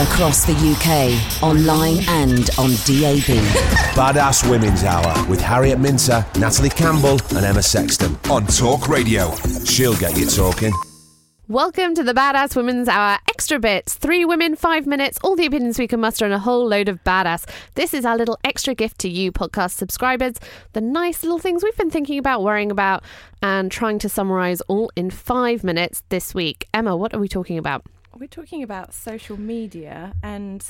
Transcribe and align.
Across 0.00 0.44
the 0.44 0.52
UK, 0.52 1.42
online 1.42 2.04
and 2.06 2.50
on 2.56 2.70
DAB. 2.86 3.42
Badass 3.98 4.48
Women's 4.48 4.84
Hour 4.84 5.26
with 5.28 5.40
Harriet 5.40 5.80
Minter, 5.80 6.24
Natalie 6.38 6.70
Campbell, 6.70 7.18
and 7.34 7.44
Emma 7.44 7.60
Sexton 7.60 8.16
on 8.30 8.46
Talk 8.46 8.86
Radio. 8.86 9.34
She'll 9.64 9.96
get 9.96 10.16
you 10.16 10.26
talking. 10.26 10.72
Welcome 11.48 11.96
to 11.96 12.04
the 12.04 12.12
Badass 12.12 12.54
Women's 12.54 12.86
Hour 12.86 13.18
Extra 13.28 13.58
Bits. 13.58 13.94
Three 13.94 14.24
women, 14.24 14.54
five 14.54 14.86
minutes, 14.86 15.18
all 15.24 15.34
the 15.34 15.46
opinions 15.46 15.80
we 15.80 15.88
can 15.88 15.98
muster, 15.98 16.24
and 16.24 16.34
a 16.34 16.38
whole 16.38 16.68
load 16.68 16.88
of 16.88 17.02
badass. 17.02 17.50
This 17.74 17.92
is 17.92 18.04
our 18.04 18.16
little 18.16 18.38
extra 18.44 18.76
gift 18.76 19.00
to 19.00 19.08
you, 19.08 19.32
podcast 19.32 19.72
subscribers. 19.72 20.36
The 20.74 20.80
nice 20.80 21.24
little 21.24 21.40
things 21.40 21.64
we've 21.64 21.76
been 21.76 21.90
thinking 21.90 22.20
about, 22.20 22.44
worrying 22.44 22.70
about, 22.70 23.02
and 23.42 23.68
trying 23.68 23.98
to 23.98 24.08
summarize 24.08 24.60
all 24.68 24.92
in 24.94 25.10
five 25.10 25.64
minutes 25.64 26.04
this 26.08 26.36
week. 26.36 26.68
Emma, 26.72 26.96
what 26.96 27.14
are 27.14 27.18
we 27.18 27.26
talking 27.26 27.58
about? 27.58 27.84
We're 28.18 28.26
talking 28.26 28.64
about 28.64 28.94
social 28.94 29.38
media 29.38 30.12
and 30.24 30.64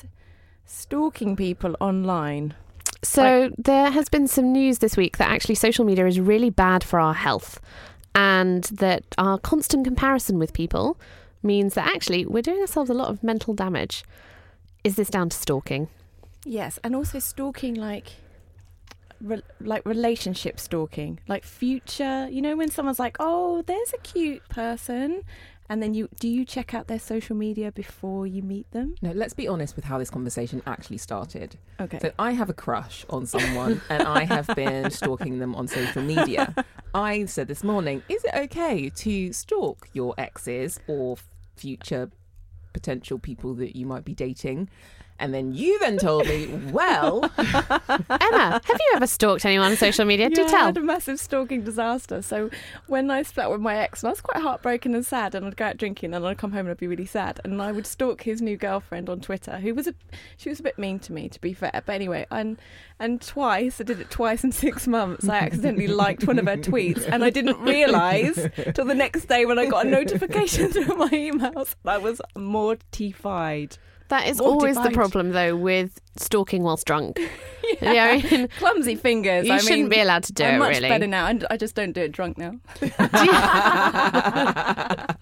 stalking 0.66 1.34
people 1.34 1.76
online. 1.80 2.54
So, 3.02 3.50
there 3.56 3.90
has 3.90 4.10
been 4.10 4.28
some 4.28 4.52
news 4.52 4.80
this 4.80 4.98
week 4.98 5.16
that 5.16 5.30
actually 5.30 5.54
social 5.54 5.86
media 5.86 6.06
is 6.06 6.20
really 6.20 6.50
bad 6.50 6.84
for 6.84 7.00
our 7.00 7.14
health, 7.14 7.58
and 8.14 8.64
that 8.64 9.04
our 9.16 9.38
constant 9.38 9.84
comparison 9.84 10.38
with 10.38 10.52
people 10.52 10.98
means 11.42 11.72
that 11.72 11.86
actually 11.86 12.26
we're 12.26 12.42
doing 12.42 12.60
ourselves 12.60 12.90
a 12.90 12.94
lot 12.94 13.08
of 13.08 13.22
mental 13.22 13.54
damage. 13.54 14.04
Is 14.84 14.96
this 14.96 15.08
down 15.08 15.30
to 15.30 15.36
stalking? 15.36 15.88
Yes, 16.44 16.78
and 16.84 16.94
also 16.94 17.18
stalking 17.18 17.74
like 17.74 18.12
re- 19.22 19.42
like 19.58 19.86
relationship 19.86 20.60
stalking, 20.60 21.18
like 21.28 21.44
future. 21.44 22.28
You 22.30 22.42
know 22.42 22.56
when 22.56 22.70
someone's 22.70 22.98
like, 22.98 23.16
"Oh, 23.18 23.62
there's 23.62 23.94
a 23.94 23.98
cute 23.98 24.46
person." 24.50 25.22
And 25.70 25.82
then 25.82 25.92
you 25.92 26.08
do 26.18 26.28
you 26.28 26.44
check 26.44 26.72
out 26.72 26.88
their 26.88 26.98
social 26.98 27.36
media 27.36 27.70
before 27.70 28.26
you 28.26 28.42
meet 28.42 28.70
them? 28.70 28.94
No, 29.02 29.12
let's 29.12 29.34
be 29.34 29.46
honest 29.46 29.76
with 29.76 29.84
how 29.84 29.98
this 29.98 30.10
conversation 30.10 30.62
actually 30.66 30.98
started. 30.98 31.58
Okay. 31.78 31.98
So 32.00 32.12
I 32.18 32.32
have 32.32 32.48
a 32.48 32.54
crush 32.54 33.04
on 33.10 33.26
someone 33.26 33.80
and 33.90 34.02
I 34.02 34.24
have 34.24 34.46
been 34.56 34.90
stalking 34.90 35.38
them 35.38 35.54
on 35.54 35.68
social 35.68 36.02
media. 36.02 36.54
I 36.94 37.26
said 37.26 37.48
this 37.48 37.62
morning, 37.62 38.02
is 38.08 38.24
it 38.24 38.34
okay 38.34 38.88
to 38.88 39.32
stalk 39.32 39.88
your 39.92 40.14
exes 40.16 40.80
or 40.86 41.16
future 41.56 42.10
potential 42.72 43.18
people 43.18 43.54
that 43.54 43.76
you 43.76 43.84
might 43.84 44.04
be 44.04 44.14
dating? 44.14 44.70
And 45.20 45.34
then 45.34 45.52
you 45.52 45.78
then 45.80 45.98
told 45.98 46.26
me, 46.26 46.46
well, 46.70 47.24
Emma, 47.38 48.60
have 48.64 48.68
you 48.68 48.92
ever 48.94 49.06
stalked 49.06 49.44
anyone 49.44 49.72
on 49.72 49.76
social 49.76 50.04
media? 50.04 50.30
Do 50.30 50.42
yeah, 50.42 50.46
I 50.54 50.64
had 50.66 50.76
a 50.76 50.80
massive 50.80 51.18
stalking 51.18 51.62
disaster. 51.62 52.22
So 52.22 52.50
when 52.86 53.10
I 53.10 53.22
split 53.22 53.46
up 53.46 53.52
with 53.52 53.60
my 53.60 53.76
ex, 53.76 54.02
and 54.02 54.08
I 54.08 54.12
was 54.12 54.20
quite 54.20 54.42
heartbroken 54.42 54.94
and 54.94 55.04
sad, 55.04 55.34
and 55.34 55.44
I'd 55.44 55.56
go 55.56 55.66
out 55.66 55.76
drinking, 55.76 56.14
and 56.14 56.24
I'd 56.24 56.38
come 56.38 56.52
home 56.52 56.60
and 56.60 56.70
I'd 56.70 56.78
be 56.78 56.86
really 56.86 57.06
sad, 57.06 57.40
and 57.42 57.60
I 57.60 57.72
would 57.72 57.86
stalk 57.86 58.22
his 58.22 58.40
new 58.40 58.56
girlfriend 58.56 59.08
on 59.08 59.20
Twitter, 59.20 59.58
who 59.58 59.74
was 59.74 59.88
a, 59.88 59.94
she 60.36 60.48
was 60.48 60.60
a 60.60 60.62
bit 60.62 60.78
mean 60.78 61.00
to 61.00 61.12
me, 61.12 61.28
to 61.28 61.40
be 61.40 61.52
fair. 61.52 61.82
But 61.84 61.94
anyway, 61.94 62.26
and 62.30 62.56
and 63.00 63.20
twice 63.20 63.80
I 63.80 63.84
did 63.84 64.00
it 64.00 64.10
twice 64.10 64.44
in 64.44 64.52
six 64.52 64.86
months. 64.86 65.28
I 65.28 65.38
accidentally 65.38 65.88
liked 65.88 66.26
one 66.26 66.38
of 66.38 66.46
her 66.46 66.56
tweets, 66.56 67.08
and 67.10 67.24
I 67.24 67.30
didn't 67.30 67.60
realise 67.60 68.36
till 68.74 68.84
the 68.84 68.94
next 68.94 69.26
day 69.26 69.44
when 69.46 69.58
I 69.58 69.66
got 69.66 69.86
a 69.86 69.88
notification 69.88 70.68
through 70.72 70.96
my 70.96 71.08
emails. 71.08 71.74
I 71.84 71.98
was 71.98 72.20
mortified. 72.36 73.78
That 74.08 74.26
is 74.26 74.40
always 74.40 74.76
the 74.76 74.90
problem, 74.90 75.32
though, 75.32 75.56
with 75.56 76.00
stalking 76.16 76.62
whilst 76.62 76.86
drunk. 76.86 77.20
yeah. 77.80 78.20
I 78.22 78.30
mean, 78.30 78.48
Clumsy 78.58 78.96
fingers. 78.96 79.46
You 79.46 79.52
I 79.52 79.58
shouldn't 79.58 79.80
mean, 79.80 79.88
be 79.90 80.00
allowed 80.00 80.24
to 80.24 80.32
do 80.32 80.44
I'm 80.44 80.54
it, 80.54 80.58
much 80.58 80.76
really. 80.76 80.88
better 80.88 81.06
now, 81.06 81.26
and 81.26 81.46
I 81.50 81.56
just 81.56 81.74
don't 81.74 81.92
do 81.92 82.02
it 82.02 82.12
drunk 82.12 82.38
now. 82.38 82.54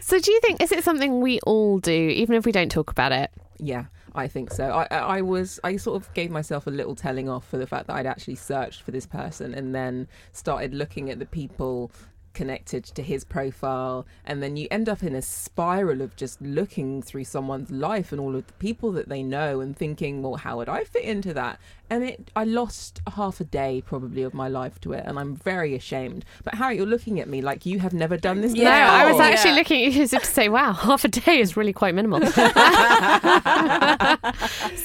so, 0.00 0.18
do 0.18 0.32
you 0.32 0.40
think 0.40 0.62
is 0.62 0.72
it 0.72 0.84
something 0.84 1.20
we 1.20 1.40
all 1.40 1.78
do, 1.78 1.92
even 1.92 2.34
if 2.34 2.44
we 2.44 2.52
don't 2.52 2.70
talk 2.70 2.90
about 2.90 3.12
it? 3.12 3.30
yeah, 3.58 3.84
I 4.14 4.28
think 4.28 4.52
so. 4.52 4.70
I, 4.70 4.86
I 4.90 5.18
I 5.18 5.20
was, 5.20 5.60
I 5.62 5.76
sort 5.76 6.02
of 6.02 6.12
gave 6.14 6.30
myself 6.30 6.66
a 6.66 6.70
little 6.70 6.94
telling 6.94 7.28
off 7.28 7.48
for 7.48 7.58
the 7.58 7.66
fact 7.66 7.86
that 7.86 7.96
I'd 7.96 8.06
actually 8.06 8.36
searched 8.36 8.82
for 8.82 8.90
this 8.90 9.06
person 9.06 9.54
and 9.54 9.74
then 9.74 10.08
started 10.32 10.74
looking 10.74 11.10
at 11.10 11.18
the 11.18 11.26
people 11.26 11.90
connected 12.36 12.84
to 12.84 13.02
his 13.02 13.24
profile 13.24 14.04
and 14.26 14.42
then 14.42 14.56
you 14.56 14.68
end 14.70 14.88
up 14.90 15.02
in 15.02 15.14
a 15.14 15.22
spiral 15.22 16.02
of 16.02 16.14
just 16.16 16.38
looking 16.42 17.00
through 17.00 17.24
someone's 17.24 17.70
life 17.70 18.12
and 18.12 18.20
all 18.20 18.36
of 18.36 18.46
the 18.46 18.52
people 18.54 18.92
that 18.92 19.08
they 19.08 19.22
know 19.22 19.60
and 19.60 19.74
thinking 19.76 20.20
well 20.22 20.34
how 20.36 20.58
would 20.58 20.68
i 20.68 20.84
fit 20.84 21.02
into 21.04 21.32
that 21.32 21.58
and 21.88 22.04
it 22.04 22.30
i 22.36 22.44
lost 22.44 23.00
half 23.14 23.40
a 23.40 23.44
day 23.44 23.82
probably 23.86 24.22
of 24.22 24.34
my 24.34 24.48
life 24.48 24.78
to 24.80 24.92
it 24.92 25.02
and 25.06 25.18
i'm 25.18 25.34
very 25.34 25.74
ashamed 25.74 26.24
but 26.44 26.54
harry 26.56 26.76
you're 26.76 26.84
looking 26.84 27.18
at 27.20 27.28
me 27.28 27.40
like 27.40 27.64
you 27.64 27.78
have 27.78 27.94
never 27.94 28.18
done 28.18 28.42
this 28.42 28.52
No, 28.52 28.64
I 28.70 29.04
was 29.06 29.12
before. 29.14 29.22
actually 29.22 29.54
looking 29.54 29.86
at 29.86 29.92
you 29.92 30.02
as 30.02 30.12
if 30.12 30.22
to 30.22 30.28
say, 30.28 30.48
"Wow, 30.50 30.72
half 30.88 31.04
a 31.04 31.08
day 31.08 31.38
is 31.40 31.56
really 31.56 31.72
quite 31.72 31.94
minimal." 31.94 32.20
so 32.26 32.42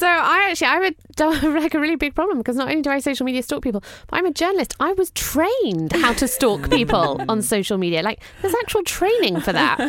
I 0.08 0.48
actually 0.50 0.68
I 0.68 0.80
would 0.80 0.96
like 1.20 1.74
a 1.74 1.80
really 1.80 1.96
big 1.96 2.16
problem 2.16 2.38
because 2.38 2.56
not 2.56 2.70
only 2.70 2.82
do 2.82 2.90
I 2.90 3.00
social 3.00 3.26
media 3.26 3.44
stalk 3.44 3.64
people, 3.64 3.82
but 4.08 4.18
I'm 4.18 4.26
a 4.26 4.32
journalist. 4.32 4.76
I 4.80 4.94
was 4.94 5.12
trained 5.12 5.94
how 5.94 6.14
to 6.14 6.28
stalk 6.28 6.70
people 6.70 7.22
on 7.30 7.42
social 7.42 7.78
media. 7.78 8.02
Like 8.02 8.22
there's 8.42 8.56
actual 8.62 8.84
training 8.84 9.42
for 9.42 9.54
that. 9.54 9.80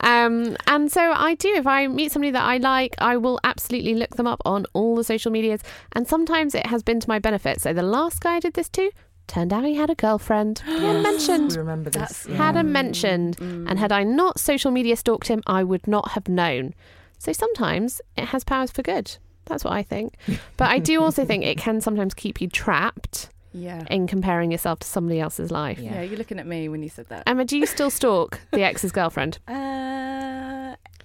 Um, 0.00 0.56
and 0.66 0.90
so 0.90 1.12
I 1.12 1.34
do. 1.34 1.48
If 1.54 1.66
I 1.66 1.86
meet 1.86 2.12
somebody 2.12 2.30
that 2.32 2.42
I 2.42 2.58
like, 2.58 2.94
I 2.98 3.16
will 3.16 3.40
absolutely 3.44 3.94
look 3.94 4.16
them 4.16 4.26
up 4.26 4.40
on 4.44 4.66
all 4.72 4.96
the 4.96 5.04
social 5.04 5.30
medias. 5.30 5.62
And 5.92 6.06
sometimes 6.06 6.54
it 6.54 6.66
has 6.66 6.82
been 6.82 7.00
to 7.00 7.08
my 7.08 7.18
benefit. 7.18 7.60
So 7.60 7.72
the 7.72 7.82
last 7.82 8.20
guy 8.20 8.36
I 8.36 8.40
did 8.40 8.54
this 8.54 8.68
to. 8.70 8.90
Turned 9.26 9.52
out 9.52 9.64
he 9.64 9.76
had 9.76 9.90
a 9.90 9.94
girlfriend. 9.94 10.58
He 10.66 10.72
hadn't 10.72 11.02
mentioned 11.02 11.52
we 11.52 11.58
remember 11.58 11.90
this 11.90 12.26
yeah. 12.28 12.36
hadn't 12.36 12.72
mentioned, 12.72 13.38
and 13.40 13.78
had 13.78 13.92
I 13.92 14.02
not 14.02 14.40
social 14.40 14.72
media 14.72 14.96
stalked 14.96 15.28
him, 15.28 15.40
I 15.46 15.62
would 15.62 15.86
not 15.86 16.10
have 16.10 16.28
known. 16.28 16.74
So 17.18 17.32
sometimes 17.32 18.00
it 18.16 18.26
has 18.26 18.42
powers 18.42 18.72
for 18.72 18.82
good. 18.82 19.18
That's 19.46 19.64
what 19.64 19.72
I 19.72 19.82
think. 19.82 20.14
But 20.56 20.70
I 20.70 20.78
do 20.78 21.02
also 21.02 21.24
think 21.24 21.44
it 21.44 21.58
can 21.58 21.80
sometimes 21.80 22.14
keep 22.14 22.40
you 22.40 22.48
trapped 22.48 23.30
Yeah. 23.52 23.84
in 23.90 24.06
comparing 24.06 24.52
yourself 24.52 24.78
to 24.80 24.86
somebody 24.86 25.18
else's 25.20 25.50
life. 25.50 25.78
Yeah, 25.80 26.02
you're 26.02 26.18
looking 26.18 26.38
at 26.38 26.46
me 26.46 26.68
when 26.68 26.82
you 26.82 26.88
said 26.88 27.08
that. 27.08 27.24
Emma, 27.26 27.44
do 27.44 27.56
you 27.58 27.66
still 27.66 27.90
stalk 27.90 28.40
the 28.52 28.62
ex's 28.62 28.92
girlfriend? 28.92 29.38
Uh, 29.48 29.52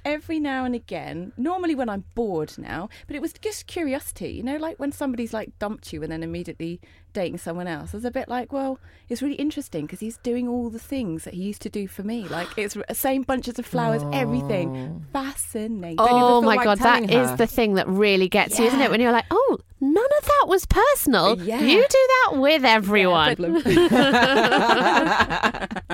every 0.05 0.39
now 0.39 0.63
and 0.63 0.75
again, 0.75 1.33
normally 1.35 1.75
when 1.75 1.89
I'm 1.89 2.05
bored 2.13 2.53
now, 2.57 2.87
but 3.07 3.15
it 3.15 3.21
was 3.21 3.33
just 3.33 3.65
curiosity, 3.67 4.29
you 4.29 4.43
know, 4.43 4.57
like 4.57 4.79
when 4.79 4.91
somebody's 4.91 5.33
like 5.33 5.57
dumped 5.59 5.91
you 5.91 6.03
and 6.03 6.11
then 6.11 6.21
immediately 6.23 6.79
dating 7.13 7.39
someone 7.39 7.67
else. 7.67 7.93
I 7.93 7.97
was 7.97 8.05
a 8.05 8.11
bit 8.11 8.29
like, 8.29 8.53
well, 8.53 8.79
it's 9.09 9.21
really 9.23 9.35
interesting 9.35 9.85
because 9.85 9.99
he's 9.99 10.17
doing 10.17 10.47
all 10.47 10.69
the 10.69 10.79
things 10.79 11.23
that 11.23 11.33
he 11.33 11.41
used 11.41 11.61
to 11.63 11.69
do 11.69 11.87
for 11.87 12.03
me. 12.03 12.27
Like 12.27 12.47
it's 12.57 12.75
the 12.75 12.93
same 12.93 13.23
bunches 13.23 13.57
of 13.57 13.65
flowers, 13.65 14.03
everything. 14.13 15.03
Fascinating. 15.11 15.97
Oh 15.97 16.41
my 16.41 16.55
like 16.55 16.65
god, 16.65 16.77
that 16.79 17.07
telling 17.07 17.09
is 17.09 17.35
the 17.37 17.47
thing 17.47 17.73
that 17.73 17.87
really 17.87 18.29
gets 18.29 18.59
you, 18.59 18.65
isn't 18.65 18.79
it? 18.81 18.91
When 18.91 19.01
you're 19.01 19.11
like, 19.11 19.25
oh, 19.31 19.57
none 19.81 19.97
of 20.19 20.25
that 20.25 20.45
was 20.47 20.65
personal. 20.67 21.41
Yeah. 21.41 21.61
You 21.61 21.81
do 21.89 22.07
that 22.21 22.31
with 22.37 22.63
everyone. 22.63 23.35
Bedlam. 23.35 23.63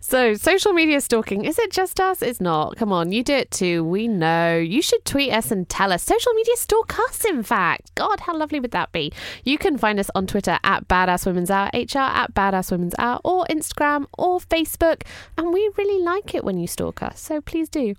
So, 0.00 0.34
social 0.34 0.72
media 0.72 1.00
stalking, 1.00 1.44
is 1.44 1.58
it 1.58 1.70
just 1.70 2.00
us? 2.00 2.22
It's 2.22 2.40
not. 2.40 2.76
Come 2.76 2.92
on, 2.92 3.12
you 3.12 3.22
do 3.22 3.34
it 3.34 3.50
too. 3.50 3.84
We 3.84 4.08
know. 4.08 4.56
You 4.56 4.82
should 4.82 5.04
tweet 5.04 5.32
us 5.32 5.50
and 5.50 5.68
tell 5.68 5.92
us. 5.92 6.02
Social 6.02 6.32
media 6.34 6.56
stalk 6.56 6.98
us, 6.98 7.24
in 7.24 7.42
fact. 7.42 7.94
God, 7.94 8.20
how 8.20 8.36
lovely 8.36 8.60
would 8.60 8.70
that 8.72 8.92
be? 8.92 9.12
You 9.44 9.58
can 9.58 9.78
find 9.78 9.98
us 10.00 10.10
on 10.14 10.26
Twitter 10.26 10.58
at 10.64 10.88
Badass 10.88 11.26
Women's 11.26 11.50
Hour, 11.50 11.70
HR 11.74 11.98
at 11.98 12.34
Badass 12.34 12.70
Women's 12.70 12.94
Hour, 12.98 13.20
or 13.24 13.46
Instagram 13.50 14.06
or 14.16 14.40
Facebook. 14.40 15.02
And 15.36 15.52
we 15.52 15.70
really 15.76 16.02
like 16.02 16.34
it 16.34 16.44
when 16.44 16.58
you 16.58 16.66
stalk 16.66 17.02
us. 17.02 17.20
So 17.20 17.40
please 17.40 17.68
do. 17.68 17.94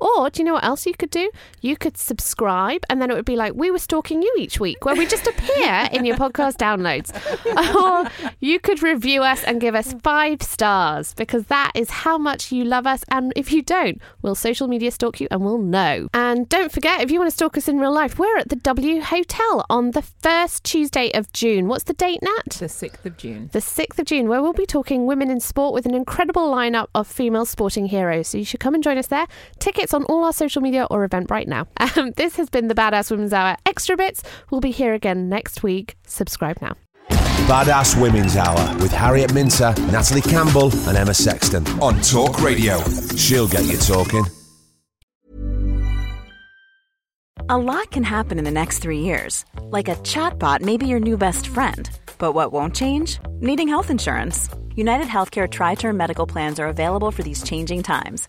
Or 0.00 0.30
do 0.30 0.40
you 0.40 0.44
know 0.44 0.54
what 0.54 0.64
else 0.64 0.86
you 0.86 0.94
could 0.94 1.10
do? 1.10 1.30
You 1.60 1.76
could 1.76 1.96
subscribe, 1.96 2.84
and 2.88 3.00
then 3.00 3.10
it 3.10 3.14
would 3.14 3.24
be 3.24 3.36
like 3.36 3.54
we 3.54 3.70
were 3.70 3.78
stalking 3.78 4.22
you 4.22 4.34
each 4.38 4.60
week, 4.60 4.84
where 4.84 4.94
we 4.94 5.06
just 5.06 5.26
appear 5.26 5.88
in 5.92 6.04
your 6.04 6.16
podcast 6.16 6.56
downloads. 6.56 7.10
Or 7.80 8.10
you 8.40 8.58
could 8.58 8.82
review 8.82 9.22
us 9.22 9.42
and 9.44 9.60
give 9.60 9.74
us 9.74 9.94
five 10.02 10.42
stars 10.42 10.99
because 11.14 11.46
that 11.46 11.72
is 11.74 11.90
how 11.90 12.18
much 12.18 12.52
you 12.52 12.64
love 12.64 12.86
us. 12.86 13.04
And 13.10 13.32
if 13.36 13.52
you 13.52 13.62
don't, 13.62 14.00
we'll 14.22 14.34
social 14.34 14.68
media 14.68 14.90
stalk 14.90 15.20
you 15.20 15.28
and 15.30 15.42
we'll 15.42 15.58
know. 15.58 16.08
And 16.12 16.48
don't 16.48 16.72
forget, 16.72 17.00
if 17.00 17.10
you 17.10 17.18
want 17.18 17.30
to 17.30 17.36
stalk 17.36 17.56
us 17.56 17.68
in 17.68 17.78
real 17.78 17.92
life, 17.92 18.18
we're 18.18 18.38
at 18.38 18.48
the 18.48 18.56
W 18.56 19.00
Hotel 19.00 19.64
on 19.68 19.92
the 19.92 20.02
first 20.02 20.64
Tuesday 20.64 21.10
of 21.12 21.32
June. 21.32 21.68
What's 21.68 21.84
the 21.84 21.94
date, 21.94 22.20
Nat? 22.22 22.50
The 22.50 22.66
6th 22.66 23.04
of 23.04 23.16
June. 23.16 23.50
The 23.52 23.60
6th 23.60 23.98
of 23.98 24.06
June, 24.06 24.28
where 24.28 24.42
we'll 24.42 24.52
be 24.52 24.66
talking 24.66 25.06
women 25.06 25.30
in 25.30 25.40
sport 25.40 25.74
with 25.74 25.86
an 25.86 25.94
incredible 25.94 26.50
lineup 26.50 26.88
of 26.94 27.06
female 27.06 27.46
sporting 27.46 27.86
heroes. 27.86 28.28
So 28.28 28.38
you 28.38 28.44
should 28.44 28.60
come 28.60 28.74
and 28.74 28.82
join 28.84 28.98
us 28.98 29.08
there. 29.08 29.26
Tickets 29.58 29.94
on 29.94 30.04
all 30.04 30.24
our 30.24 30.32
social 30.32 30.62
media 30.62 30.86
or 30.90 31.06
Eventbrite 31.08 31.46
now. 31.46 31.66
Um, 31.96 32.12
this 32.12 32.36
has 32.36 32.48
been 32.48 32.68
the 32.68 32.74
Badass 32.74 33.10
Women's 33.10 33.32
Hour 33.32 33.56
Extra 33.66 33.96
Bits. 33.96 34.22
We'll 34.50 34.60
be 34.60 34.70
here 34.70 34.94
again 34.94 35.28
next 35.28 35.64
week. 35.64 35.96
Subscribe 36.06 36.62
now. 36.62 36.76
Badass 37.50 38.00
Women's 38.00 38.36
Hour 38.36 38.78
with 38.78 38.92
Harriet 38.92 39.34
Minter, 39.34 39.74
Natalie 39.90 40.20
Campbell, 40.20 40.70
and 40.86 40.96
Emma 40.96 41.12
Sexton 41.12 41.66
on 41.82 42.00
Talk 42.00 42.40
Radio. 42.40 42.78
She'll 43.16 43.48
get 43.48 43.66
you 43.66 43.76
talking. 43.76 44.24
A 47.48 47.58
lot 47.58 47.90
can 47.90 48.04
happen 48.04 48.38
in 48.38 48.44
the 48.44 48.52
next 48.52 48.78
three 48.78 49.00
years. 49.00 49.44
Like 49.62 49.88
a 49.88 49.96
chatbot 49.96 50.60
may 50.60 50.76
be 50.76 50.86
your 50.86 51.00
new 51.00 51.16
best 51.16 51.48
friend. 51.48 51.90
But 52.18 52.34
what 52.34 52.52
won't 52.52 52.76
change? 52.76 53.18
Needing 53.40 53.66
health 53.66 53.90
insurance. 53.90 54.48
United 54.76 55.08
Healthcare 55.08 55.50
Tri 55.50 55.74
Term 55.74 55.96
Medical 55.96 56.28
Plans 56.28 56.60
are 56.60 56.68
available 56.68 57.10
for 57.10 57.24
these 57.24 57.42
changing 57.42 57.82
times. 57.82 58.28